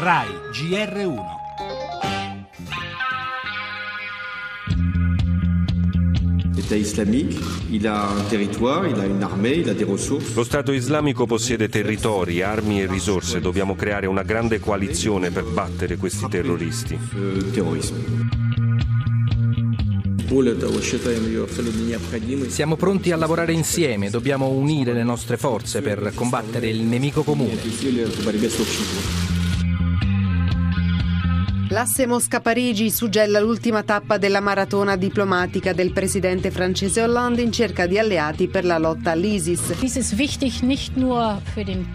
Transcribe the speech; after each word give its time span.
RAI 0.00 0.28
GR1 0.52 1.16
L'État 6.54 6.76
islamique, 6.76 7.36
il 7.70 7.84
a 7.88 8.08
un 8.08 8.24
territoire, 8.28 8.86
il 8.86 9.00
a 9.00 9.06
une 9.06 9.24
armée, 9.24 9.56
il 9.56 9.68
a 9.68 9.74
des 9.74 9.84
ressources. 9.84 10.36
Lo 10.36 10.44
Stato 10.44 10.70
islamico 10.70 11.26
possiede 11.26 11.68
territori, 11.68 12.42
armi 12.42 12.80
e 12.80 12.86
risorse. 12.86 13.40
Dobbiamo 13.40 13.74
creare 13.74 14.06
una 14.06 14.22
grande 14.22 14.60
coalizione 14.60 15.32
per 15.32 15.42
battere 15.42 15.96
questi 15.96 16.28
terroristi. 16.28 16.96
Siamo 22.46 22.76
pronti 22.76 23.10
a 23.10 23.16
lavorare 23.16 23.52
insieme, 23.52 24.10
dobbiamo 24.10 24.46
unire 24.46 24.92
le 24.92 25.02
nostre 25.02 25.36
forze 25.36 25.82
per 25.82 26.12
combattere 26.14 26.68
il 26.68 26.82
nemico 26.82 27.24
comune. 27.24 27.58
L'asse 31.70 32.06
Mosca-Parigi 32.06 32.90
suggella 32.90 33.40
l'ultima 33.40 33.82
tappa 33.82 34.16
della 34.16 34.40
maratona 34.40 34.96
diplomatica 34.96 35.74
del 35.74 35.92
presidente 35.92 36.50
francese 36.50 37.02
Hollande 37.02 37.42
in 37.42 37.52
cerca 37.52 37.86
di 37.86 37.98
alleati 37.98 38.48
per 38.48 38.64
la 38.64 38.78
lotta 38.78 39.10
all'ISIS. 39.10 39.74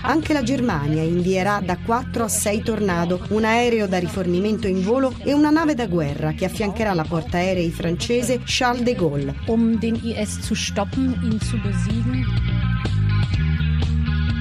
Anche 0.00 0.32
la 0.32 0.42
Germania 0.42 1.02
invierà 1.02 1.60
da 1.62 1.76
4 1.76 2.24
a 2.24 2.28
6 2.28 2.62
Tornado, 2.62 3.20
un 3.28 3.44
aereo 3.44 3.86
da 3.86 3.98
rifornimento 3.98 4.66
in 4.66 4.82
volo 4.82 5.12
e 5.22 5.34
una 5.34 5.50
nave 5.50 5.74
da 5.74 5.86
guerra 5.86 6.32
che 6.32 6.46
affiancherà 6.46 6.94
la 6.94 7.04
portaerei 7.04 7.70
francese 7.70 8.40
Charles 8.44 8.84
de 8.84 8.94
Gaulle. 8.94 9.34
Um 9.48 9.78
den 9.78 10.00
IS 10.02 10.40
zu 10.40 10.54
stoppen, 10.54 11.14
ihn 11.22 11.38
zu 11.40 11.60
besiegen 11.60 12.57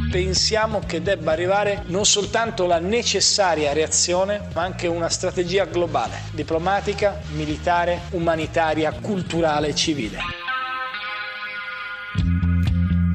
pensiamo 0.09 0.79
che 0.79 1.02
debba 1.02 1.31
arrivare 1.31 1.84
non 1.88 2.05
soltanto 2.05 2.65
la 2.65 2.79
necessaria 2.79 3.73
reazione, 3.73 4.41
ma 4.53 4.63
anche 4.63 4.88
una 4.88 5.09
strategia 5.09 5.65
globale, 5.65 6.21
diplomatica, 6.32 7.20
militare, 7.27 8.04
umanitaria, 8.12 8.91
culturale 8.93 9.70
e 9.70 9.76
civile. 9.76 10.46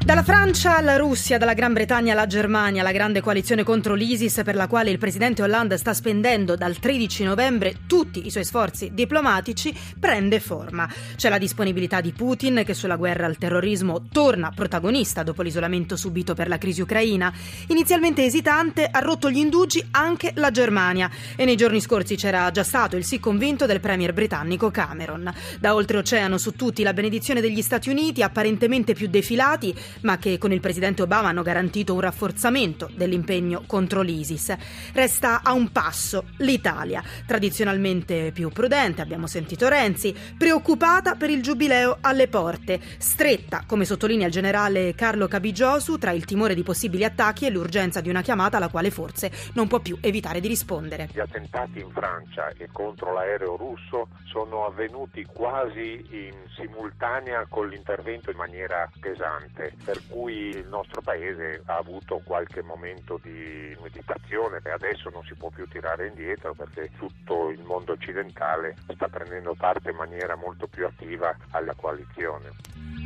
Dalla 0.05 0.25
Francia 0.25 0.77
alla 0.77 0.97
Russia, 0.97 1.39
dalla 1.39 1.55
Gran 1.55 1.73
Bretagna 1.73 2.13
alla 2.13 2.27
Germania, 2.27 2.83
la 2.83 2.91
grande 2.91 3.21
coalizione 3.21 3.63
contro 3.63 3.95
l'ISIS 3.95 4.43
per 4.45 4.57
la 4.57 4.67
quale 4.67 4.91
il 4.91 4.99
presidente 4.99 5.43
Hollande 5.43 5.77
sta 5.77 5.95
spendendo 5.95 6.57
dal 6.57 6.77
13 6.77 7.23
novembre 7.23 7.77
tutti 7.87 8.27
i 8.27 8.31
suoi 8.31 8.45
sforzi 8.45 8.91
diplomatici 8.93 9.73
prende 9.99 10.41
forma. 10.41 10.89
C'è 11.15 11.29
la 11.29 11.39
disponibilità 11.39 12.01
di 12.01 12.11
Putin 12.11 12.63
che 12.67 12.75
sulla 12.75 12.97
guerra 12.97 13.27
al 13.27 13.39
terrorismo 13.39 14.03
torna 14.11 14.51
protagonista 14.53 15.23
dopo 15.23 15.41
l'isolamento 15.43 15.95
subito 15.95 16.35
per 16.35 16.49
la 16.49 16.59
crisi 16.59 16.81
ucraina. 16.81 17.33
Inizialmente 17.69 18.25
esitante 18.25 18.89
ha 18.91 18.99
rotto 18.99 19.31
gli 19.31 19.39
indugi 19.39 19.87
anche 19.93 20.33
la 20.35 20.51
Germania 20.51 21.09
e 21.37 21.45
nei 21.45 21.57
giorni 21.57 21.81
scorsi 21.81 22.17
c'era 22.17 22.51
già 22.51 22.65
stato 22.65 22.97
il 22.97 23.05
sì 23.05 23.21
convinto 23.21 23.67
del 23.67 23.79
premier 23.79 24.13
britannico 24.13 24.69
Cameron. 24.73 25.33
Da 25.61 25.77
oltreoceano 25.77 26.39
su 26.39 26.57
tutti 26.57 26.83
la 26.83 26.93
benedizione 26.93 27.41
degli 27.41 27.63
Stati 27.63 27.89
Uniti 27.89 28.21
apparentemente 28.21 28.95
più 28.95 29.07
defilati 29.07 29.73
ma 30.01 30.19
che 30.19 30.39
con 30.39 30.53
il 30.53 30.61
presidente 30.61 31.03
Obama 31.03 31.29
hanno 31.29 31.43
garantito 31.43 31.95
un 31.95 32.01
rafforzamento 32.01 32.91
dell'impegno 32.95 33.63
contro 33.67 34.01
l'ISIS. 34.03 34.57
Resta 34.93 35.43
a 35.43 35.53
un 35.53 35.71
passo 35.71 36.25
l'Italia, 36.39 37.03
tradizionalmente 37.27 38.33
più 38.33 38.49
prudente, 38.51 39.03
abbiamo 39.03 39.27
sentito 39.27 39.69
Renzi, 39.69 40.15
preoccupata 40.37 41.15
per 41.15 41.31
il 41.31 41.43
giubileo 41.43 41.99
alle 42.01 42.29
porte, 42.29 42.81
stretta, 42.99 43.65
come 43.67 43.85
sottolinea 43.85 44.27
il 44.27 44.33
generale 44.33 44.95
Carlo 44.95 45.29
Cabigiosu, 45.29 45.99
tra 45.99 46.11
il 46.11 46.25
timore 46.25 46.55
di 46.55 46.63
possibili 46.63 47.05
attacchi 47.05 47.47
e 47.47 47.51
l'urgenza 47.51 48.01
di 48.01 48.09
una 48.09 48.23
chiamata 48.23 48.57
alla 48.57 48.69
quale 48.69 48.91
forse 48.91 49.31
non 49.55 49.69
può 49.69 49.81
più 49.81 49.99
evitare 50.01 50.41
di 50.41 50.49
rispondere. 50.49 51.09
Gli 51.13 51.21
attentati 51.21 51.81
in 51.81 51.91
Francia 51.91 52.49
e 52.57 52.69
contro 52.73 53.13
l'aereo 53.13 53.57
russo 53.57 54.09
sono 54.25 54.67
avvenuti 54.67 55.25
quasi 55.25 56.05
in 56.11 56.35
simultanea 56.57 57.47
con 57.49 57.69
l'intervento 57.69 58.31
in 58.31 58.37
maniera 58.37 58.91
pesante 59.01 59.75
per 59.85 60.01
cui 60.09 60.49
il 60.49 60.67
nostro 60.69 61.01
paese 61.01 61.63
ha 61.67 61.77
avuto 61.77 62.21
qualche 62.25 62.63
momento 62.63 63.19
di 63.23 63.77
meditazione 63.81 64.61
e 64.65 64.71
adesso 64.71 65.11
non 65.11 65.23
si 65.25 65.35
può 65.35 65.51
più 65.51 65.67
tirare 65.69 66.07
indietro 66.07 66.55
perché 66.55 66.91
tutto 66.97 67.51
il 67.51 67.63
mondo 67.63 67.93
occidentale 67.93 68.77
sta 68.95 69.09
prendendo 69.09 69.55
parte 69.55 69.91
in 69.91 69.97
maniera 69.97 70.37
molto 70.37 70.67
più 70.67 70.87
attiva 70.87 71.35
alla 71.51 71.75
coalizione. 71.75 73.02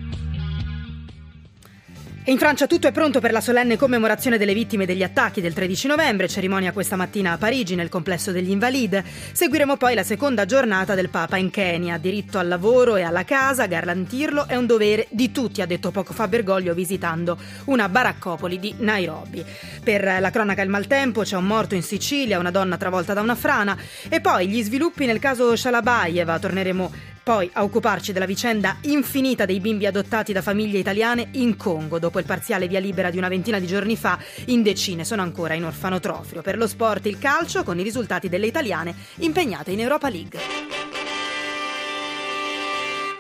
In 2.29 2.39
Francia 2.39 2.67
tutto 2.67 2.89
è 2.89 2.93
pronto 2.93 3.21
per 3.21 3.31
la 3.31 3.41
solenne 3.41 3.77
commemorazione 3.77 4.37
delle 4.37 4.53
vittime 4.53 4.85
degli 4.85 5.05
attacchi 5.05 5.41
del 5.41 5.53
13 5.53 5.87
novembre, 5.87 6.27
cerimonia 6.27 6.73
questa 6.73 6.97
mattina 6.97 7.31
a 7.31 7.39
Parigi 7.39 7.77
nel 7.77 7.89
complesso 7.89 8.33
degli 8.33 8.51
Invalides. 8.51 9.05
Seguiremo 9.31 9.77
poi 9.77 9.95
la 9.95 10.03
seconda 10.03 10.45
giornata 10.45 10.97
del 10.97 11.09
Papa 11.09 11.37
in 11.37 11.51
Kenya. 11.51 11.99
Diritto 11.99 12.39
al 12.39 12.49
lavoro 12.49 12.97
e 12.97 13.03
alla 13.03 13.25
casa, 13.25 13.67
garantirlo 13.67 14.49
è 14.49 14.57
un 14.57 14.67
dovere 14.67 15.07
di 15.11 15.31
tutti, 15.31 15.63
ha 15.63 15.67
detto 15.67 15.93
poco 15.93 16.13
fa 16.13 16.27
Bergoglio 16.27 16.75
visitando 16.75 17.39
una 17.67 17.89
baraccopoli 17.89 18.59
di 18.59 18.75
Nairobi. 18.79 19.45
Per 19.85 20.17
la 20.19 20.31
cronaca 20.31 20.63
il 20.63 20.69
maltempo 20.69 21.23
c'è 21.23 21.37
un 21.37 21.47
morto 21.47 21.77
in 21.77 21.85
Sicilia, 21.85 22.41
una 22.41 22.51
donna 22.51 22.77
travolta 22.77 23.15
da 23.15 23.21
una 23.21 23.37
frana 23.37 23.79
e 24.09 24.21
poi 24.21 24.49
gli 24.49 24.65
sviluppi 24.65 25.07
nel 25.07 25.21
caso 25.21 25.55
Shalabayeva. 25.55 26.41
Torneremo 26.41 27.15
poi 27.27 27.51
a 27.55 27.65
occuparci 27.65 28.13
della 28.13 28.25
vicenda 28.25 28.77
infinita 28.83 29.47
dei 29.47 29.59
bimbi 29.59 29.85
adottati 29.85 30.33
da 30.33 30.43
famiglie 30.43 30.79
italiane 30.79 31.31
in 31.33 31.57
Congo. 31.57 31.99
Dopo 31.99 32.21
il 32.21 32.25
parziale 32.25 32.69
via 32.69 32.79
libera 32.79 33.11
di 33.11 33.19
una 33.19 33.27
ventina 33.27 33.59
di 33.59 33.67
giorni 33.67 33.97
fa, 33.97 34.17
in 34.45 34.63
decine 34.63 35.05
sono 35.05 35.23
ancora 35.23 35.55
in 35.55 35.65
orfanotrofio. 35.65 36.41
Per 36.41 36.57
lo 36.57 36.69
sport 36.69 37.05
il 37.07 37.19
calcio 37.19 37.65
con 37.65 37.81
i 37.81 37.83
risultati 37.83 38.29
delle 38.29 38.47
italiane 38.47 38.95
impegnate 39.17 39.73
in 39.73 39.81
Europa 39.81 40.09
League. 40.09 40.86